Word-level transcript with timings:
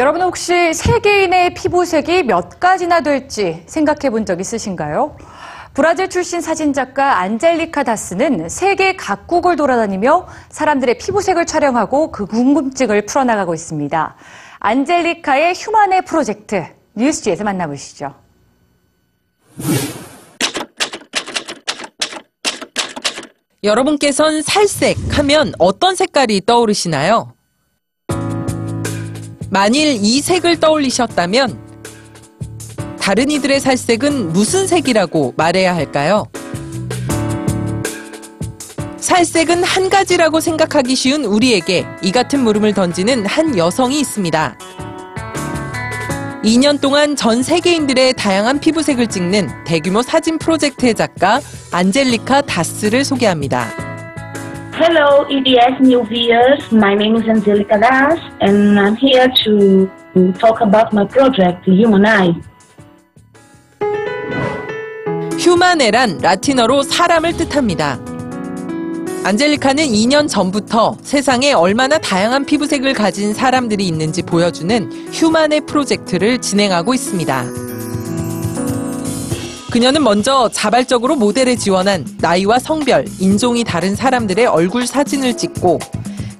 여러분 0.00 0.22
혹시 0.22 0.72
세계인의 0.72 1.52
피부색이 1.52 2.22
몇 2.22 2.58
가지나 2.58 3.02
될지 3.02 3.62
생각해 3.66 4.08
본 4.08 4.24
적 4.24 4.40
있으신가요? 4.40 5.14
브라질 5.74 6.08
출신 6.08 6.40
사진작가 6.40 7.18
안젤리카 7.18 7.82
다스는 7.82 8.48
세계 8.48 8.96
각국을 8.96 9.56
돌아다니며 9.56 10.26
사람들의 10.48 10.96
피부색을 10.96 11.44
촬영하고 11.44 12.12
그 12.12 12.24
궁금증을 12.24 13.04
풀어나가고 13.04 13.52
있습니다. 13.52 14.16
안젤리카의 14.60 15.52
휴만의 15.54 16.06
프로젝트 16.06 16.64
뉴스지에서 16.94 17.44
만나보시죠. 17.44 18.14
여러분께선 23.62 24.40
살색 24.42 24.96
하면 25.18 25.52
어떤 25.58 25.94
색깔이 25.94 26.42
떠오르시나요? 26.46 27.34
만일 29.50 29.98
이 30.00 30.20
색을 30.20 30.60
떠올리셨다면 30.60 31.58
다른 33.00 33.30
이들의 33.32 33.58
살색은 33.58 34.32
무슨 34.32 34.68
색이라고 34.68 35.34
말해야 35.36 35.74
할까요? 35.74 36.24
살색은 38.98 39.64
한 39.64 39.90
가지라고 39.90 40.38
생각하기 40.38 40.94
쉬운 40.94 41.24
우리에게 41.24 41.84
이 42.00 42.12
같은 42.12 42.44
물음을 42.44 42.74
던지는 42.74 43.26
한 43.26 43.58
여성이 43.58 43.98
있습니다. 43.98 44.56
2년 46.44 46.80
동안 46.80 47.16
전 47.16 47.42
세계인들의 47.42 48.14
다양한 48.14 48.60
피부색을 48.60 49.08
찍는 49.08 49.64
대규모 49.64 50.02
사진 50.02 50.38
프로젝트의 50.38 50.94
작가 50.94 51.40
안젤리카 51.72 52.42
다스를 52.42 53.04
소개합니다. 53.04 53.79
Hello, 54.82 55.26
EBS 55.28 55.78
New 55.82 56.04
Viewers. 56.04 56.72
My 56.72 56.94
name 56.94 57.14
is 57.16 57.28
Angelica 57.28 57.78
Das, 57.78 58.18
and 58.40 58.80
I'm 58.80 58.96
here 58.96 59.28
to 59.44 59.86
talk 60.38 60.62
about 60.62 60.94
my 60.94 61.04
project, 61.04 61.68
Humanize. 61.68 62.40
휴마네란 65.38 66.20
라틴어로 66.22 66.82
사람을 66.84 67.36
뜻합니다. 67.36 68.00
안젤리카는 69.26 69.84
2년 69.84 70.26
전부터 70.26 70.96
세상에 71.02 71.52
얼마나 71.52 71.98
다양한 71.98 72.46
피부색을 72.46 72.94
가진 72.94 73.34
사람들이 73.34 73.86
있는지 73.86 74.22
보여주는 74.22 74.90
휴마네 75.12 75.60
프로젝트를 75.66 76.38
진행하고 76.38 76.94
있습니다. 76.94 77.69
그녀는 79.70 80.02
먼저 80.02 80.48
자발적으로 80.52 81.14
모델에 81.14 81.54
지원한 81.54 82.04
나이와 82.18 82.58
성별, 82.58 83.04
인종이 83.20 83.62
다른 83.62 83.94
사람들의 83.94 84.44
얼굴 84.46 84.84
사진을 84.84 85.36
찍고 85.36 85.78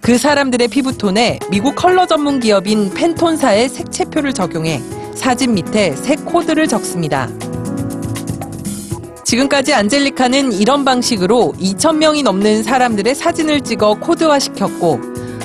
그 0.00 0.18
사람들의 0.18 0.66
피부톤에 0.66 1.38
미국 1.48 1.76
컬러 1.76 2.06
전문 2.06 2.40
기업인 2.40 2.92
펜톤사의 2.92 3.68
색채표를 3.68 4.32
적용해 4.32 4.82
사진 5.14 5.54
밑에 5.54 5.94
색 5.94 6.24
코드를 6.24 6.66
적습니다. 6.66 7.28
지금까지 9.24 9.74
안젤리카는 9.74 10.50
이런 10.50 10.84
방식으로 10.84 11.54
2,000명이 11.60 12.24
넘는 12.24 12.64
사람들의 12.64 13.14
사진을 13.14 13.60
찍어 13.60 13.94
코드화시켰고 14.00 15.00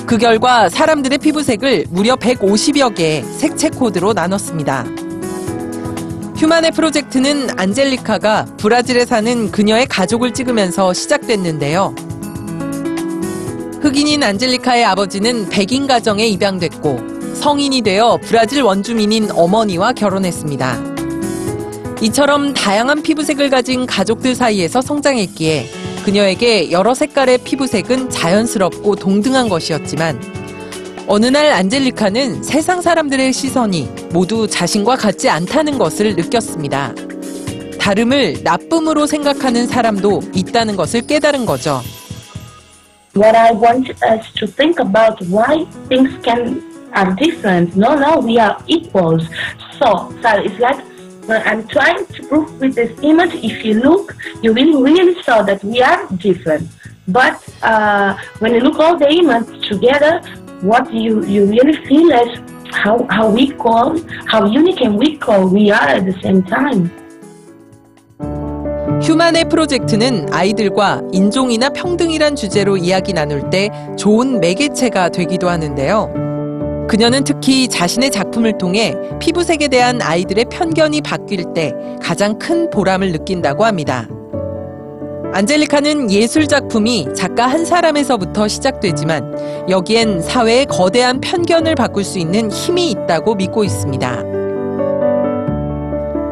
그 0.06 0.18
결과 0.18 0.68
사람들의 0.68 1.18
피부색을 1.18 1.86
무려 1.90 2.16
150여 2.16 2.96
개의 2.96 3.22
색채 3.22 3.70
코드로 3.70 4.12
나눴습니다. 4.12 5.05
휴만의 6.36 6.72
프로젝트는 6.72 7.58
안젤리카가 7.58 8.44
브라질에 8.58 9.06
사는 9.06 9.50
그녀의 9.50 9.86
가족을 9.86 10.34
찍으면서 10.34 10.92
시작됐는데요. 10.92 11.94
흑인인 13.80 14.22
안젤리카의 14.22 14.84
아버지는 14.84 15.48
백인 15.48 15.86
가정에 15.86 16.26
입양됐고 16.26 17.34
성인이 17.36 17.80
되어 17.80 18.18
브라질 18.22 18.62
원주민인 18.62 19.30
어머니와 19.30 19.94
결혼했습니다. 19.94 20.96
이처럼 22.02 22.52
다양한 22.52 23.02
피부색을 23.02 23.48
가진 23.48 23.86
가족들 23.86 24.34
사이에서 24.34 24.82
성장했기에 24.82 25.70
그녀에게 26.04 26.70
여러 26.70 26.92
색깔의 26.92 27.38
피부색은 27.38 28.10
자연스럽고 28.10 28.96
동등한 28.96 29.48
것이었지만 29.48 30.20
어느 31.06 31.26
날 31.26 31.52
안젤리카는 31.52 32.42
세상 32.42 32.82
사람들의 32.82 33.32
시선이 33.32 33.88
모두 34.16 34.48
자신과 34.48 34.96
같지 34.96 35.28
않다는 35.28 35.76
것을 35.76 36.16
느꼈습니다. 36.16 36.94
다름을 37.78 38.36
나쁨으로 38.42 39.04
생각하는 39.04 39.66
사람도 39.66 40.22
있다는 40.34 40.74
것을 40.74 41.02
깨달은 41.06 41.44
거죠. 41.44 41.82
What 43.14 43.36
I 43.36 43.52
want 43.52 43.90
us 43.90 44.32
to 44.36 44.46
think 44.48 44.80
about 44.80 45.22
why 45.28 45.66
things 45.90 46.16
can 46.24 46.62
are 46.96 47.14
different. 47.14 47.76
No, 47.76 47.92
no, 47.92 48.18
we 48.24 48.38
are 48.40 48.56
equals. 48.66 49.22
So, 49.78 50.10
so 50.22 50.28
it's 50.40 50.58
like 50.58 50.80
I'm 51.28 51.68
trying 51.68 52.06
to 52.06 52.22
prove 52.26 52.58
with 52.58 52.74
this 52.74 52.98
image. 53.02 53.34
If 53.44 53.66
you 53.66 53.74
look, 53.74 54.16
you 54.42 54.54
will 54.54 54.80
really 54.80 55.22
saw 55.24 55.42
that 55.42 55.62
we 55.62 55.82
are 55.82 56.08
different. 56.16 56.70
But 57.06 57.36
uh, 57.62 58.16
when 58.38 58.54
you 58.54 58.60
look 58.60 58.78
all 58.78 58.96
the 58.96 59.12
image 59.12 59.68
together, 59.68 60.22
what 60.62 60.90
you 60.90 61.22
you 61.26 61.44
really 61.44 61.76
feel 61.84 62.08
is 62.12 62.55
how 62.84 63.06
how 63.10 63.36
equal, 63.36 63.96
how 64.30 64.44
unique 64.46 64.84
and 64.84 65.02
equal 65.02 65.48
we 65.52 65.70
are 65.70 65.96
at 65.96 66.04
the 66.04 66.14
same 66.22 66.42
time. 66.44 66.90
휴만의 69.02 69.48
프로젝트는 69.48 70.32
아이들과 70.32 71.02
인종이나 71.12 71.68
평등이란 71.68 72.34
주제로 72.34 72.76
이야기 72.76 73.12
나눌 73.12 73.50
때 73.50 73.70
좋은 73.96 74.40
매개체가 74.40 75.10
되기도 75.10 75.48
하는데요. 75.48 76.26
그녀는 76.88 77.24
특히 77.24 77.68
자신의 77.68 78.10
작품을 78.10 78.58
통해 78.58 78.94
피부색에 79.20 79.68
대한 79.68 80.00
아이들의 80.00 80.46
편견이 80.50 81.02
바뀔 81.02 81.52
때 81.52 81.72
가장 82.00 82.38
큰 82.38 82.70
보람을 82.70 83.12
느낀다고 83.12 83.64
합니다. 83.64 84.08
안젤리카는 85.36 86.10
예술 86.10 86.46
작품이 86.46 87.08
작가 87.14 87.46
한 87.46 87.66
사람에서부터 87.66 88.48
시작되지만 88.48 89.68
여기엔 89.68 90.22
사회의 90.22 90.64
거대한 90.64 91.20
편견을 91.20 91.74
바꿀 91.74 92.04
수 92.04 92.18
있는 92.18 92.50
힘이 92.50 92.92
있다고 92.92 93.34
믿고 93.34 93.62
있습니다. 93.62 94.22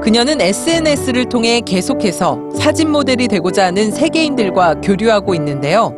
그녀는 0.01 0.41
SNS를 0.41 1.27
통해 1.27 1.61
계속해서 1.61 2.49
사진 2.55 2.91
모델이 2.91 3.29
되고자 3.29 3.67
하는 3.67 3.91
세계인들과 3.91 4.81
교류하고 4.81 5.35
있는데요. 5.35 5.93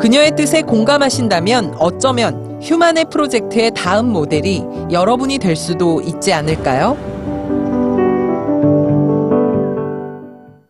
그녀의 0.00 0.36
뜻에 0.36 0.62
공감하신다면 0.62 1.74
어쩌면 1.78 2.60
휴만의 2.62 3.10
프로젝트의 3.10 3.72
다음 3.76 4.10
모델이 4.10 4.64
여러분이 4.90 5.36
될 5.36 5.54
수도 5.54 6.00
있지 6.00 6.32
않을까요? 6.32 6.96